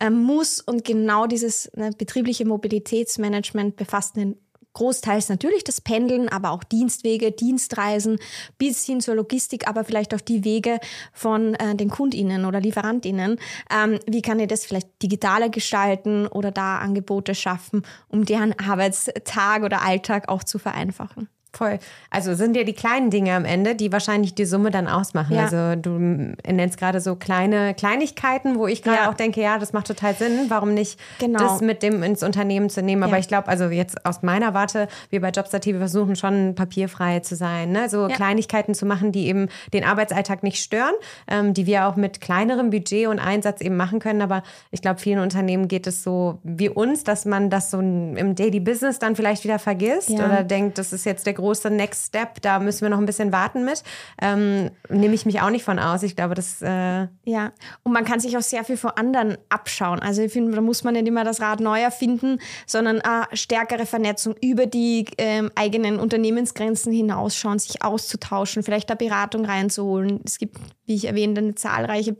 [0.00, 0.60] äh, muss.
[0.60, 4.36] Und genau dieses ne, betriebliche Mobilitätsmanagement befasst einen
[4.76, 8.18] großteils natürlich das Pendeln, aber auch Dienstwege, Dienstreisen
[8.58, 10.78] bis hin zur Logistik, aber vielleicht auch die Wege
[11.12, 13.38] von äh, den KundInnen oder LieferantInnen.
[13.74, 19.62] Ähm, wie kann ich das vielleicht digitaler gestalten oder da Angebote schaffen, um deren Arbeitstag
[19.62, 21.28] oder Alltag auch zu vereinfachen?
[21.56, 21.78] Voll.
[22.10, 25.36] Also sind ja die kleinen Dinge am Ende, die wahrscheinlich die Summe dann ausmachen.
[25.36, 25.44] Ja.
[25.44, 29.10] Also du nennst gerade so kleine Kleinigkeiten, wo ich gerade ja.
[29.10, 30.46] auch denke, ja, das macht total Sinn.
[30.48, 31.38] Warum nicht genau.
[31.38, 33.02] das mit dem ins Unternehmen zu nehmen?
[33.02, 33.18] Aber ja.
[33.20, 37.36] ich glaube, also jetzt aus meiner Warte, wir bei Jobstart wir versuchen schon papierfrei zu
[37.36, 37.72] sein.
[37.72, 37.88] Ne?
[37.88, 40.94] So Kleinigkeiten zu machen, die eben den Arbeitsalltag nicht stören,
[41.28, 44.20] ähm, die wir auch mit kleinerem Budget und Einsatz eben machen können.
[44.20, 48.34] Aber ich glaube, vielen Unternehmen geht es so wie uns, dass man das so im
[48.34, 52.08] Daily Business dann vielleicht wieder vergisst oder denkt, das ist jetzt der große große Next
[52.08, 53.84] Step, da müssen wir noch ein bisschen warten mit.
[54.20, 56.02] Ähm, Nehme ich mich auch nicht von aus.
[56.02, 56.60] Ich glaube, das.
[56.60, 57.52] Äh ja,
[57.84, 60.00] und man kann sich auch sehr viel von anderen abschauen.
[60.00, 63.00] Also ich finde, da muss man nicht immer das Rad neu erfinden, sondern
[63.32, 70.20] stärkere Vernetzung über die ähm, eigenen Unternehmensgrenzen hinausschauen, sich auszutauschen, vielleicht da Beratung reinzuholen.
[70.24, 70.56] Es gibt,
[70.86, 72.16] wie ich erwähnte, zahlreiche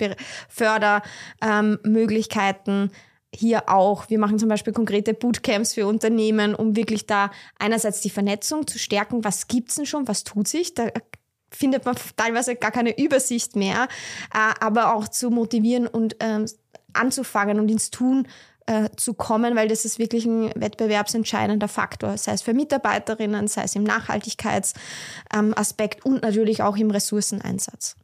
[0.49, 2.75] Fördermöglichkeiten.
[2.75, 2.91] Ähm,
[3.37, 4.09] hier auch.
[4.09, 8.79] Wir machen zum Beispiel konkrete Bootcamps für Unternehmen, um wirklich da einerseits die Vernetzung zu
[8.79, 9.25] stärken.
[9.25, 10.09] Was gibt es denn schon?
[10.09, 10.75] Was tut sich?
[10.75, 10.88] Da
[11.51, 13.88] findet man teilweise gar keine Übersicht mehr,
[14.35, 16.46] äh, aber auch zu motivieren und ähm,
[16.92, 18.27] anzufangen und ins Tun
[18.66, 23.62] äh, zu kommen, weil das ist wirklich ein wettbewerbsentscheidender Faktor, sei es für Mitarbeiterinnen, sei
[23.62, 27.96] es im Nachhaltigkeitsaspekt und natürlich auch im Ressourceneinsatz.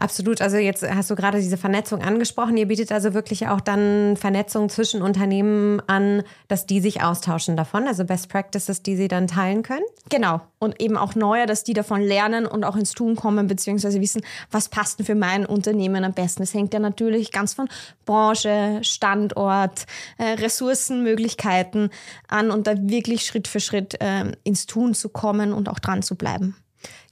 [0.00, 0.40] Absolut.
[0.40, 2.56] Also jetzt hast du gerade diese Vernetzung angesprochen.
[2.56, 7.86] Ihr bietet also wirklich auch dann Vernetzung zwischen Unternehmen an, dass die sich austauschen davon,
[7.86, 9.84] also Best Practices, die sie dann teilen können?
[10.08, 10.40] Genau.
[10.58, 14.22] Und eben auch neue, dass die davon lernen und auch ins Tun kommen, beziehungsweise wissen,
[14.50, 16.40] was passt denn für mein Unternehmen am besten.
[16.40, 17.68] Das hängt ja natürlich ganz von
[18.06, 19.84] Branche, Standort,
[20.16, 21.90] äh, Ressourcenmöglichkeiten
[22.26, 26.02] an und da wirklich Schritt für Schritt äh, ins Tun zu kommen und auch dran
[26.02, 26.56] zu bleiben.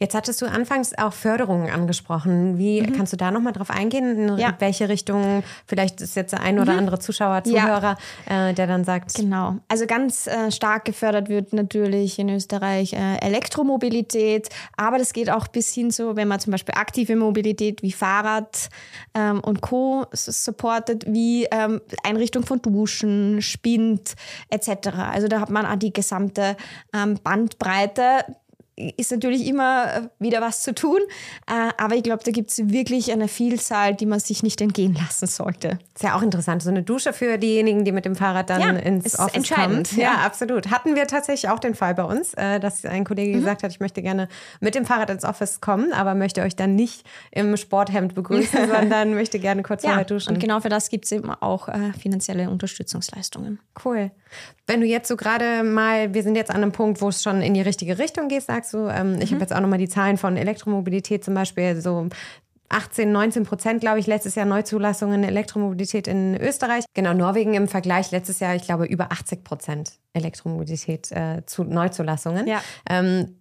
[0.01, 2.57] Jetzt hattest du anfangs auch Förderungen angesprochen.
[2.57, 2.93] Wie mhm.
[2.97, 4.29] kannst du da nochmal drauf eingehen?
[4.29, 4.55] In ja.
[4.61, 5.43] welche Richtung?
[5.67, 6.79] Vielleicht ist jetzt der ein oder mhm.
[6.79, 7.97] andere Zuschauer, Zuhörer,
[8.29, 8.51] ja.
[8.51, 9.15] äh, der dann sagt.
[9.15, 9.57] Genau.
[9.67, 15.49] Also ganz äh, stark gefördert wird natürlich in Österreich äh, Elektromobilität, aber das geht auch
[15.49, 18.69] bis hin so, wenn man zum Beispiel aktive Mobilität wie Fahrrad
[19.15, 20.07] ähm, und Co.
[20.13, 24.15] supportet, wie ähm, Einrichtung von Duschen, Spind
[24.51, 24.89] etc.
[25.13, 26.57] Also da hat man auch die gesamte
[26.95, 28.25] ähm, Bandbreite
[28.97, 31.01] ist natürlich immer äh, wieder was zu tun,
[31.47, 34.95] äh, aber ich glaube, da gibt es wirklich eine Vielzahl, die man sich nicht entgehen
[34.95, 35.79] lassen sollte.
[35.95, 38.71] Ist ja auch interessant, so eine Dusche für diejenigen, die mit dem Fahrrad dann ja,
[38.71, 39.83] ins Office kommen.
[39.97, 40.03] Ja.
[40.03, 40.71] ja, absolut.
[40.71, 43.41] Hatten wir tatsächlich auch den Fall bei uns, äh, dass ein Kollege mhm.
[43.41, 44.29] gesagt hat, ich möchte gerne
[44.61, 49.15] mit dem Fahrrad ins Office kommen, aber möchte euch dann nicht im Sporthemd begrüßen, sondern
[49.15, 50.35] möchte gerne kurz vorher duschen.
[50.35, 51.69] Und genau für das gibt es eben auch
[52.01, 53.59] finanzielle Unterstützungsleistungen.
[53.85, 54.11] Cool.
[54.67, 57.41] Wenn du jetzt so gerade mal, wir sind jetzt an einem Punkt, wo es schon
[57.41, 59.37] in die richtige Richtung geht, sagst du, ähm, ich mhm.
[59.37, 62.09] habe jetzt auch nochmal die Zahlen von Elektromobilität zum Beispiel, so
[62.69, 66.85] 18, 19 Prozent, glaube ich, letztes Jahr Neuzulassungen Elektromobilität in Österreich.
[66.95, 72.47] Genau, Norwegen im Vergleich letztes Jahr, ich glaube, über 80 Prozent Elektromobilität äh, zu Neuzulassungen.
[72.47, 72.61] Ja.
[72.89, 73.37] Ähm,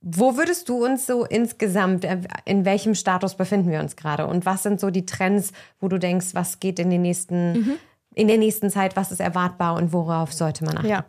[0.00, 4.26] wo würdest du uns so insgesamt, äh, in welchem Status befinden wir uns gerade?
[4.26, 7.78] Und was sind so die Trends, wo du denkst, was geht in den nächsten mhm
[8.16, 10.88] in der nächsten Zeit, was ist erwartbar und worauf sollte man achten?
[10.88, 11.04] Ja.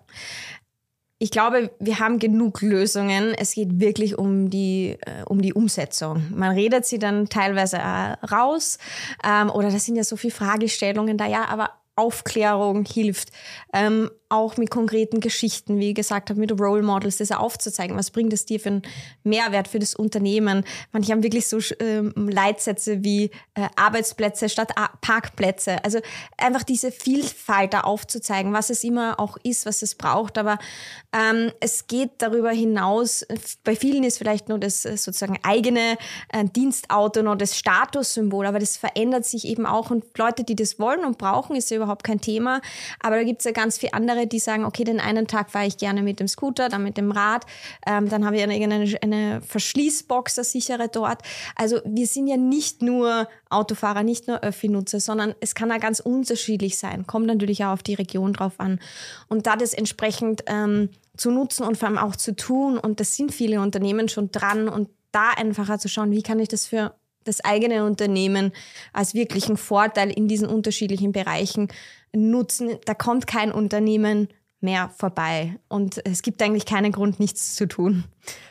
[1.20, 3.34] Ich glaube, wir haben genug Lösungen.
[3.34, 6.24] Es geht wirklich um die, äh, um die Umsetzung.
[6.36, 8.78] Man redet sie dann teilweise äh, raus
[9.24, 13.32] ähm, oder das sind ja so viele Fragestellungen da, ja, aber Aufklärung hilft.
[13.74, 17.98] Ähm, auch mit konkreten Geschichten, wie gesagt habe, mit Role Models, das aufzuzeigen.
[17.98, 18.82] Was bringt es dir für einen
[19.24, 20.66] Mehrwert für das Unternehmen?
[20.92, 25.84] Manche haben wirklich so ähm, Leitsätze wie äh, Arbeitsplätze statt A Parkplätze.
[25.84, 26.00] Also
[26.38, 30.38] einfach diese Vielfalt da aufzuzeigen, was es immer auch ist, was es braucht.
[30.38, 30.58] Aber
[31.14, 33.26] ähm, es geht darüber hinaus,
[33.64, 35.98] bei vielen ist vielleicht nur das äh, sozusagen eigene
[36.34, 39.90] äh, Dienstauto nur das Statussymbol, aber das verändert sich eben auch.
[39.90, 42.62] Und Leute, die das wollen und brauchen, ist ja überhaupt kein Thema.
[43.00, 45.52] Aber da gibt es ja ganz viele andere andere, die sagen, okay, den einen Tag
[45.52, 47.46] fahre ich gerne mit dem Scooter, dann mit dem Rad,
[47.86, 51.22] ähm, dann habe ich eine, eine, eine Verschließbox, eine sichere dort.
[51.56, 56.00] Also wir sind ja nicht nur Autofahrer, nicht nur Öffi-Nutzer, sondern es kann ja ganz
[56.00, 57.08] unterschiedlich sein.
[57.08, 58.80] Kommt natürlich auch auf die Region drauf an.
[59.28, 63.16] Und da das entsprechend ähm, zu nutzen und vor allem auch zu tun, und das
[63.16, 66.94] sind viele Unternehmen schon dran und da einfacher zu schauen, wie kann ich das für
[67.28, 68.52] das eigene Unternehmen
[68.94, 71.68] als wirklichen Vorteil in diesen unterschiedlichen Bereichen
[72.14, 72.78] nutzen.
[72.86, 74.28] Da kommt kein Unternehmen
[74.60, 75.60] mehr vorbei.
[75.68, 78.06] Und es gibt eigentlich keinen Grund, nichts zu tun.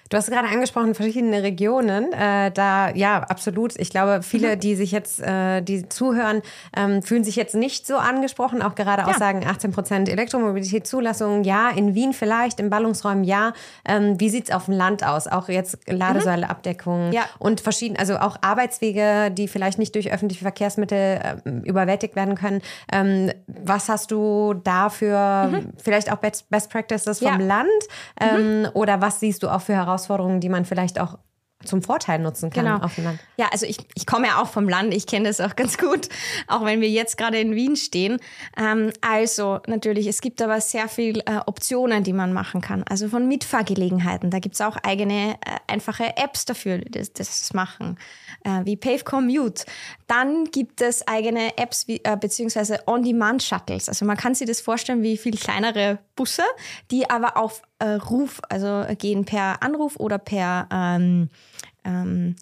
[0.08, 2.12] Du hast gerade angesprochen, verschiedene Regionen.
[2.12, 3.76] Äh, da, ja, absolut.
[3.76, 4.60] Ich glaube, viele, mhm.
[4.60, 6.42] die sich jetzt, äh, die zuhören,
[6.76, 8.62] ähm, fühlen sich jetzt nicht so angesprochen.
[8.62, 9.08] Auch gerade ja.
[9.08, 11.70] Aussagen 18 Prozent Elektromobilität, Zulassungen, ja.
[11.70, 13.52] In Wien vielleicht, in Ballungsräumen, ja.
[13.84, 15.26] Ähm, wie sieht es auf dem Land aus?
[15.26, 17.12] Auch jetzt Ladesäuleabdeckung mhm.
[17.12, 17.22] ja.
[17.40, 20.96] und verschiedene, also auch Arbeitswege, die vielleicht nicht durch öffentliche Verkehrsmittel
[21.44, 22.62] äh, überwältigt werden können.
[22.92, 25.72] Ähm, was hast du dafür, mhm.
[25.82, 27.46] vielleicht auch Best, Best Practices vom ja.
[27.46, 27.66] Land?
[28.20, 28.68] Ähm, mhm.
[28.74, 30.40] Oder was siehst du auch für Herausforderungen?
[30.40, 31.18] Die man vielleicht auch
[31.64, 32.84] zum Vorteil nutzen kann genau.
[32.84, 33.18] auf dem Land.
[33.36, 36.08] Ja, also ich, ich komme ja auch vom Land, ich kenne das auch ganz gut,
[36.46, 38.18] auch wenn wir jetzt gerade in Wien stehen.
[38.56, 42.84] Ähm, also natürlich, es gibt aber sehr viele äh, Optionen, die man machen kann.
[42.88, 47.52] Also von Mitfahrgelegenheiten, da gibt es auch eigene äh, einfache Apps dafür, die das, das
[47.54, 47.98] machen,
[48.44, 49.64] äh, wie Pave Commute.
[50.06, 53.88] Dann gibt es eigene Apps wie, äh, beziehungsweise On-Demand-Shuttles.
[53.88, 56.44] Also man kann sich das vorstellen wie viel kleinere Busse,
[56.90, 61.28] die aber auf äh, Ruf, also gehen per Anruf oder per ähm,
[61.84, 62.36] ähm,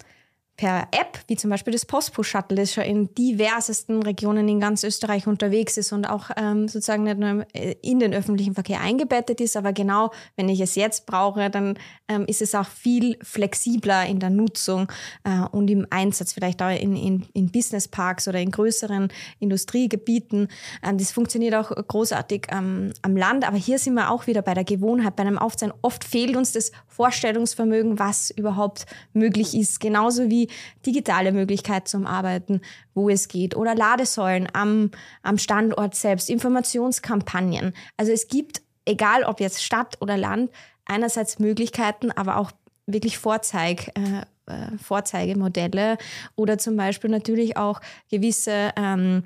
[0.57, 5.27] per App, wie zum Beispiel das Postbus-Shuttle, das schon in diversesten Regionen in ganz Österreich
[5.27, 7.45] unterwegs ist und auch ähm, sozusagen nicht nur
[7.81, 12.25] in den öffentlichen Verkehr eingebettet ist, aber genau, wenn ich es jetzt brauche, dann ähm,
[12.27, 14.89] ist es auch viel flexibler in der Nutzung
[15.25, 20.47] äh, und im Einsatz, vielleicht auch in, in, in Businessparks oder in größeren Industriegebieten.
[20.83, 24.53] Ähm, das funktioniert auch großartig ähm, am Land, aber hier sind wir auch wieder bei
[24.53, 25.75] der Gewohnheit, bei einem Aufzeigen.
[25.81, 30.44] Oft fehlt uns das Vorstellungsvermögen, was überhaupt möglich ist, genauso wie
[30.85, 32.61] digitale Möglichkeit zum Arbeiten,
[32.93, 34.91] wo es geht, oder Ladesäulen am,
[35.23, 37.73] am Standort selbst, Informationskampagnen.
[37.97, 40.51] Also es gibt, egal ob jetzt Stadt oder Land,
[40.85, 42.51] einerseits Möglichkeiten, aber auch
[42.85, 45.97] wirklich Vorzeig, äh, äh Vorzeigemodelle
[46.35, 49.23] oder zum Beispiel natürlich auch gewisse ähm,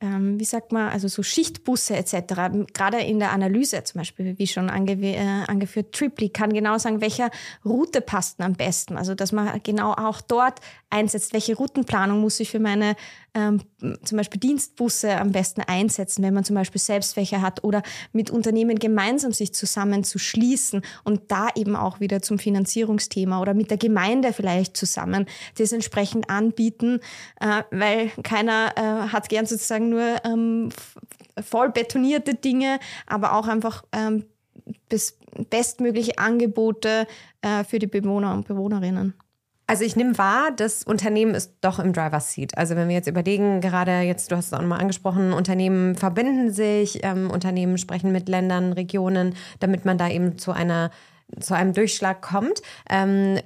[0.00, 4.46] ähm, wie sagt man, also so Schichtbusse etc., gerade in der Analyse zum Beispiel, wie
[4.46, 7.30] schon ange äh, angeführt, Triply kann genau sagen, welcher
[7.64, 8.96] Route passt am besten.
[8.96, 12.94] Also dass man genau auch dort einsetzt, welche Routenplanung muss ich für meine
[13.34, 13.60] ähm,
[14.02, 17.82] zum Beispiel Dienstbusse am besten einsetzen, wenn man zum Beispiel selbst welche hat oder
[18.12, 23.54] mit Unternehmen gemeinsam sich zusammen zu schließen und da eben auch wieder zum Finanzierungsthema oder
[23.54, 25.26] mit der Gemeinde vielleicht zusammen
[25.58, 27.00] das entsprechend anbieten,
[27.40, 30.70] äh, weil keiner äh, hat gern sozusagen nur ähm,
[31.42, 34.24] voll betonierte Dinge, aber auch einfach ähm,
[35.50, 37.06] bestmögliche Angebote
[37.42, 39.14] äh, für die Bewohner und Bewohnerinnen.
[39.66, 42.56] Also ich nehme wahr, das Unternehmen ist doch im Driver's Seat.
[42.56, 46.50] Also wenn wir jetzt überlegen, gerade jetzt, du hast es auch nochmal angesprochen, Unternehmen verbinden
[46.50, 50.90] sich, ähm, Unternehmen sprechen mit Ländern, Regionen, damit man da eben zu einer
[51.38, 52.62] zu einem Durchschlag kommt.
[52.88, 53.40] Ähm,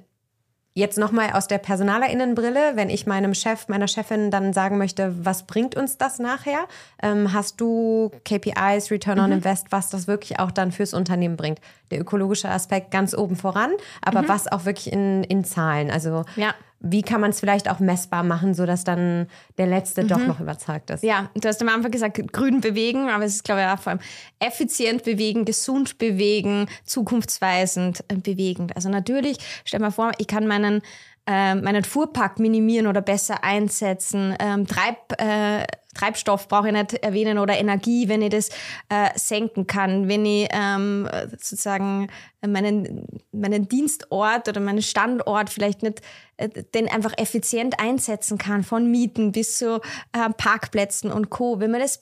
[0.75, 5.47] Jetzt nochmal aus der Personalerinnenbrille, wenn ich meinem Chef, meiner Chefin dann sagen möchte, was
[5.47, 6.67] bringt uns das nachher?
[7.03, 9.37] Ähm, hast du KPIs, Return on mhm.
[9.37, 11.61] Invest, was das wirklich auch dann fürs Unternehmen bringt?
[11.91, 14.29] Der ökologische Aspekt ganz oben voran, aber mhm.
[14.29, 15.91] was auch wirklich in, in Zahlen?
[15.91, 20.09] Also ja wie kann man es vielleicht auch messbar machen, sodass dann der Letzte mhm.
[20.09, 21.05] doch noch überzeugt ist?
[21.05, 23.93] Ja, du hast am Anfang gesagt, grün bewegen, aber es ist, glaube ich, auch vor
[23.93, 24.01] allem
[24.41, 28.69] effizient bewegen, gesund bewegen, zukunftsweisend äh, bewegen.
[28.75, 30.83] Also natürlich, stell dir mal vor, ich kann meinen
[31.27, 34.35] äh, meinen Fuhrpark minimieren oder besser einsetzen.
[34.41, 38.49] Ähm, Treib, äh, Treibstoff brauche ich nicht erwähnen oder Energie, wenn ich das
[38.89, 42.09] äh, senken kann, wenn ich ähm, sozusagen
[42.45, 46.01] meinen, meinen Dienstort oder meinen Standort vielleicht nicht
[46.39, 49.81] äh, den einfach effizient einsetzen kann, von Mieten bis zu
[50.13, 51.61] äh, Parkplätzen und Co.
[51.61, 52.01] Wenn man das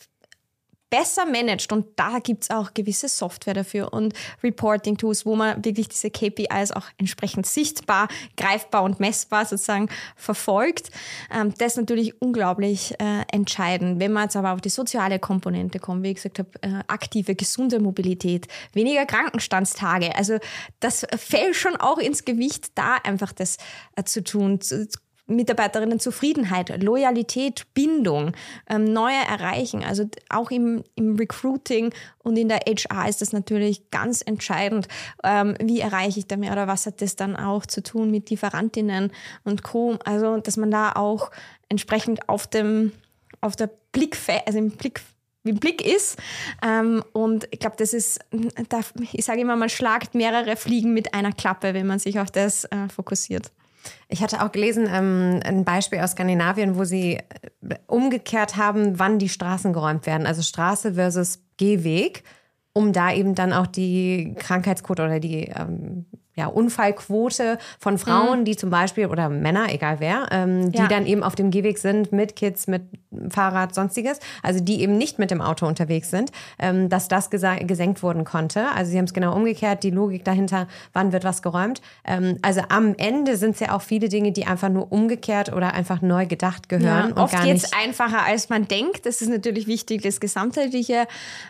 [0.91, 1.73] besser managt.
[1.73, 6.73] Und da gibt es auch gewisse Software dafür und Reporting-Tools, wo man wirklich diese KPIs
[6.73, 10.91] auch entsprechend sichtbar, greifbar und messbar sozusagen verfolgt.
[11.33, 14.01] Ähm, das ist natürlich unglaublich äh, entscheidend.
[14.01, 17.35] Wenn man jetzt aber auf die soziale Komponente kommt, wie ich gesagt habe, äh, aktive,
[17.35, 20.15] gesunde Mobilität, weniger Krankenstandstage.
[20.17, 20.39] Also
[20.81, 23.57] das fällt schon auch ins Gewicht, da einfach das
[23.97, 24.89] äh, zu tun, zu,
[25.31, 28.33] Mitarbeiterinnen-Zufriedenheit, Loyalität, Bindung,
[28.69, 29.83] ähm, neue erreichen.
[29.85, 34.89] Also auch im, im Recruiting und in der HR ist das natürlich ganz entscheidend.
[35.25, 38.31] Ähm, wie erreiche ich da mehr oder was hat das dann auch zu tun mit
[38.31, 39.13] Lieferantinnen
[39.45, 39.99] und Co.
[40.05, 41.31] Also, dass man da auch
[41.69, 42.93] entsprechend auf dem,
[43.41, 44.17] auf der Blick,
[44.47, 45.01] also im Blick
[45.43, 46.19] wie Blick ist.
[46.63, 48.21] Ähm, und ich glaube, das ist,
[49.13, 52.65] ich sage immer, man schlagt mehrere Fliegen mit einer Klappe, wenn man sich auf das
[52.65, 53.51] äh, fokussiert.
[54.09, 59.19] Ich hatte auch gelesen, ähm, ein Beispiel aus Skandinavien, wo sie äh, umgekehrt haben, wann
[59.19, 60.27] die Straßen geräumt werden.
[60.27, 62.25] Also Straße versus Gehweg,
[62.73, 66.07] um da eben dann auch die Krankheitsquote oder die ähm,
[66.41, 68.45] ja, Unfallquote von Frauen, mhm.
[68.47, 70.89] die zum Beispiel, oder Männer, egal wer, ähm, die ja.
[70.89, 72.83] dann eben auf dem Gehweg sind mit Kids, mit
[73.29, 78.03] Fahrrad, sonstiges, also die eben nicht mit dem Auto unterwegs sind, ähm, dass das gesenkt
[78.03, 78.69] worden konnte.
[78.75, 81.83] Also sie haben es genau umgekehrt, die Logik dahinter, wann wird was geräumt.
[82.05, 85.75] Ähm, also am Ende sind es ja auch viele Dinge, die einfach nur umgekehrt oder
[85.75, 87.13] einfach neu gedacht gehören.
[87.15, 89.05] Ja, oft geht es einfacher, als man denkt.
[89.05, 91.07] Das ist natürlich wichtig, das gesamtheitliche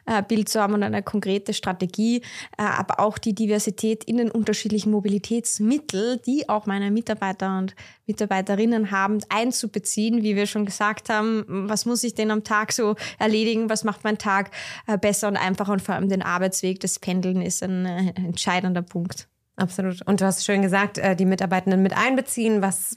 [0.06, 2.22] äh, Bild zu haben und eine konkrete Strategie,
[2.58, 7.74] äh, aber auch die Diversität in den unterschiedlichen unterschiedlichen Mobilitätsmittel, die auch meine Mitarbeiter und
[8.06, 12.96] Mitarbeiterinnen haben, einzubeziehen, wie wir schon gesagt haben, was muss ich denn am Tag so
[13.18, 14.50] erledigen, was macht mein Tag
[14.86, 18.82] äh, besser und einfacher und vor allem den Arbeitsweg, das Pendeln ist ein äh, entscheidender
[18.82, 19.28] Punkt.
[19.56, 20.00] Absolut.
[20.06, 22.62] Und du hast schön gesagt, äh, die Mitarbeitenden mit einbeziehen.
[22.62, 22.96] Was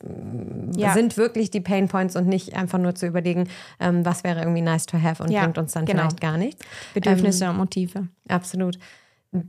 [0.78, 0.94] ja.
[0.94, 3.50] sind wirklich die Pain Points und nicht einfach nur zu überlegen,
[3.82, 6.04] ähm, was wäre irgendwie nice to have und ja, bringt uns dann genau.
[6.04, 6.64] vielleicht gar nichts.
[6.94, 8.08] Bedürfnisse ähm, und Motive.
[8.30, 8.80] Absolut.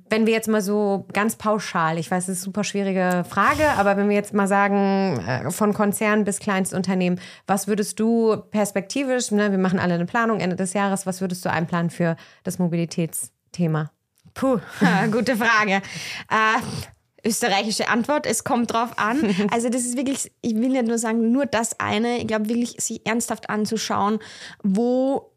[0.08, 3.68] Wenn wir jetzt mal so ganz pauschal, ich weiß, es ist eine super schwierige Frage,
[3.76, 9.30] aber wenn wir jetzt mal sagen, äh, von Konzern bis Kleinstunternehmen, was würdest du perspektivisch,
[9.30, 12.58] ne, wir machen alle eine Planung Ende des Jahres, was würdest du einplanen für das
[12.58, 13.90] Mobilitätsthema?
[14.32, 14.58] Puh,
[15.12, 15.82] gute Frage.
[16.30, 19.34] Äh, österreichische Antwort, es kommt drauf an.
[19.50, 22.76] Also das ist wirklich, ich will nicht nur sagen, nur das eine, ich glaube wirklich,
[22.80, 24.18] sich ernsthaft anzuschauen,
[24.62, 25.33] wo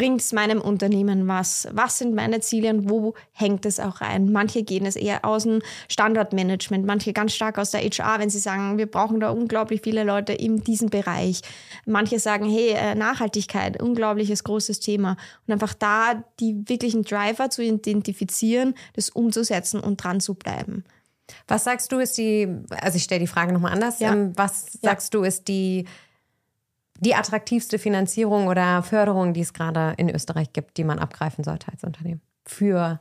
[0.00, 1.68] bringt es meinem Unternehmen was?
[1.72, 4.32] Was sind meine Ziele und wo hängt es auch rein?
[4.32, 5.60] Manche gehen es eher aus dem
[5.90, 10.02] Standortmanagement, manche ganz stark aus der HR, wenn sie sagen, wir brauchen da unglaublich viele
[10.04, 11.42] Leute in diesem Bereich.
[11.84, 15.18] Manche sagen, hey, äh, Nachhaltigkeit, unglaubliches großes Thema.
[15.46, 20.82] Und einfach da die wirklichen Driver zu identifizieren, das umzusetzen und dran zu bleiben.
[21.46, 24.14] Was sagst du ist die, also ich stelle die Frage nochmal anders, ja.
[24.14, 25.20] Ähm, was sagst ja.
[25.20, 25.84] du ist die
[27.00, 31.72] die attraktivste Finanzierung oder Förderung, die es gerade in Österreich gibt, die man abgreifen sollte
[31.72, 32.20] als Unternehmen?
[32.46, 33.00] Für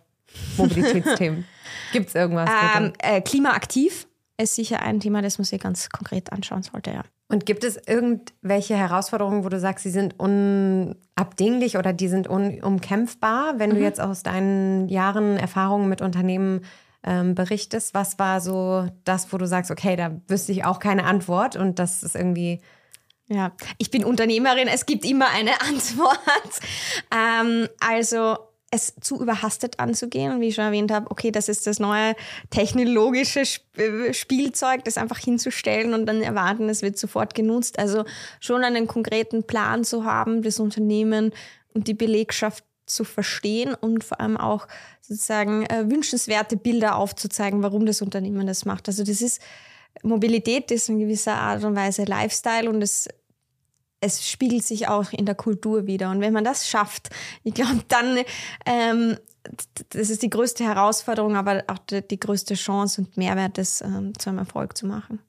[0.58, 1.46] Mobilitätsthemen.
[1.92, 2.50] Gibt es irgendwas?
[2.78, 4.08] Ähm, äh, klimaaktiv
[4.38, 7.04] ist sicher ein Thema, das man sich ganz konkret anschauen sollte, ja.
[7.32, 13.60] Und gibt es irgendwelche Herausforderungen, wo du sagst, sie sind unabdinglich oder die sind unumkämpfbar,
[13.60, 13.76] wenn mhm.
[13.76, 16.62] du jetzt aus deinen Jahren Erfahrungen mit Unternehmen
[17.04, 17.94] ähm, berichtest?
[17.94, 21.80] Was war so das, wo du sagst, okay, da wüsste ich auch keine Antwort und
[21.80, 22.62] das ist irgendwie.
[23.30, 26.20] Ja, ich bin Unternehmerin, es gibt immer eine Antwort.
[27.12, 28.38] Ähm, also
[28.72, 30.34] es zu überhastet anzugehen.
[30.34, 32.16] Und wie ich schon erwähnt habe, okay, das ist das neue
[32.50, 33.42] technologische
[33.78, 37.80] äh, Spielzeug, das einfach hinzustellen und dann erwarten, es wird sofort genutzt.
[37.80, 38.06] Also
[38.40, 41.32] schon einen konkreten Plan zu haben, das Unternehmen
[41.74, 44.68] und die Belegschaft zu verstehen und vor allem auch
[45.02, 48.88] sozusagen äh, wünschenswerte Bilder aufzuzeigen, warum das Unternehmen das macht.
[48.88, 49.42] Also das ist
[50.04, 53.08] Mobilität ist in gewisser Art und Weise Lifestyle und es
[54.02, 56.10] es spiegelt sich auch in der Kultur wieder.
[56.10, 57.10] Und wenn man das schafft,
[57.44, 58.20] ich glaube, dann,
[58.66, 59.18] ähm,
[59.90, 64.18] das ist die größte Herausforderung, aber auch die, die größte Chance und Mehrwert, das ähm,
[64.18, 65.20] zu einem Erfolg zu machen.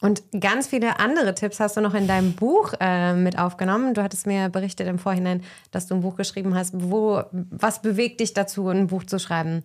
[0.00, 3.94] Und ganz viele andere Tipps hast du noch in deinem Buch äh, mit aufgenommen.
[3.94, 6.72] Du hattest mir berichtet im Vorhinein, dass du ein Buch geschrieben hast.
[6.74, 9.62] Wo, was bewegt dich dazu, ein Buch zu schreiben?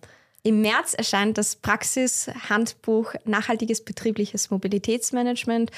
[0.48, 5.70] Im März erscheint das Praxishandbuch Nachhaltiges betriebliches Mobilitätsmanagement.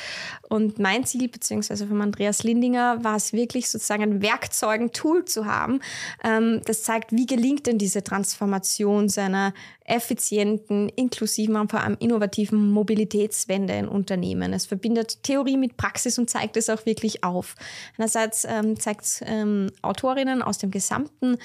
[0.49, 5.25] Und mein Ziel, beziehungsweise von Andreas Lindinger, war es wirklich sozusagen ein Werkzeug, ein Tool
[5.25, 5.81] zu haben,
[6.23, 12.71] ähm, das zeigt, wie gelingt denn diese Transformation seiner effizienten, inklusiven und vor allem innovativen
[12.71, 14.53] Mobilitätswende in Unternehmen.
[14.53, 17.57] Es verbindet Theorie mit Praxis und zeigt es auch wirklich auf.
[17.99, 21.39] Einerseits ähm, zeigt es ähm, Autorinnen aus dem gesamten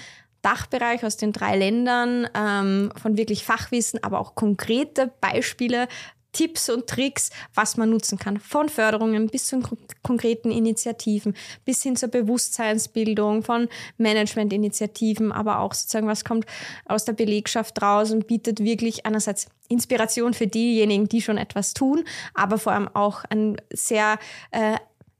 [0.46, 5.88] Dachbereich aus den drei Ländern ähm, von wirklich Fachwissen, aber auch konkrete Beispiele,
[6.36, 8.40] Tipps und Tricks, was man nutzen kann.
[8.40, 9.62] Von Förderungen bis zu
[10.04, 16.46] konkreten Initiativen, bis hin zur Bewusstseinsbildung, von Managementinitiativen, aber auch sozusagen, was kommt
[16.86, 22.04] aus der Belegschaft raus und bietet wirklich einerseits Inspiration für diejenigen, die schon etwas tun,
[22.34, 24.20] aber vor allem auch ein sehr
[24.52, 24.76] äh,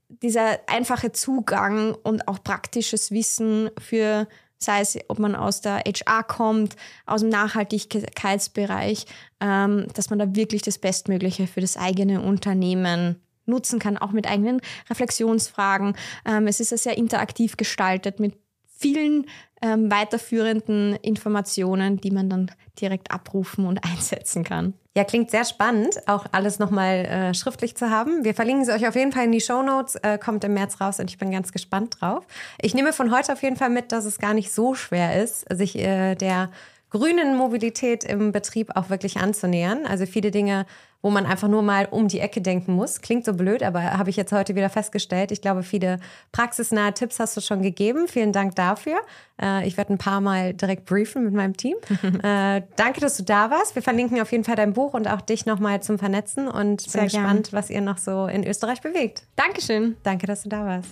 [0.08, 4.28] dieser einfache Zugang und auch praktisches Wissen für
[4.58, 9.06] sei es, ob man aus der HR kommt, aus dem Nachhaltigkeitsbereich,
[9.40, 14.26] ähm, dass man da wirklich das Bestmögliche für das eigene Unternehmen nutzen kann, auch mit
[14.26, 15.96] eigenen Reflexionsfragen.
[16.24, 19.26] Ähm, es ist ja sehr interaktiv gestaltet mit vielen
[19.62, 24.74] ähm, weiterführenden Informationen, die man dann direkt abrufen und einsetzen kann.
[24.96, 28.24] Ja, klingt sehr spannend, auch alles nochmal äh, schriftlich zu haben.
[28.24, 30.80] Wir verlinken sie euch auf jeden Fall in die Show Notes, äh, kommt im März
[30.80, 32.24] raus und ich bin ganz gespannt drauf.
[32.62, 35.44] Ich nehme von heute auf jeden Fall mit, dass es gar nicht so schwer ist,
[35.54, 36.48] sich äh, der
[36.88, 39.84] grünen Mobilität im Betrieb auch wirklich anzunähern.
[39.84, 40.64] Also viele Dinge,
[41.02, 43.00] wo man einfach nur mal um die Ecke denken muss.
[43.00, 45.30] Klingt so blöd, aber habe ich jetzt heute wieder festgestellt.
[45.30, 45.98] Ich glaube, viele
[46.32, 48.08] praxisnahe Tipps hast du schon gegeben.
[48.08, 48.98] Vielen Dank dafür.
[49.40, 51.76] Äh, ich werde ein paar Mal direkt briefen mit meinem Team.
[52.22, 53.74] äh, danke, dass du da warst.
[53.74, 57.02] Wir verlinken auf jeden Fall dein Buch und auch dich nochmal zum Vernetzen und Sehr
[57.02, 57.22] bin gern.
[57.22, 59.24] gespannt, was ihr noch so in Österreich bewegt.
[59.36, 59.96] Dankeschön.
[60.02, 60.88] Danke, dass du da warst.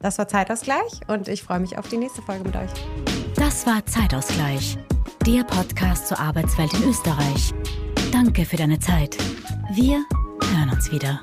[0.00, 2.70] Das war Zeitausgleich und ich freue mich auf die nächste Folge mit euch.
[3.36, 4.76] Das war Zeitausgleich
[5.26, 7.52] der Podcast zur Arbeitswelt in Österreich.
[8.12, 9.16] Danke für deine Zeit.
[9.74, 10.04] Wir
[10.52, 11.18] hören uns wieder.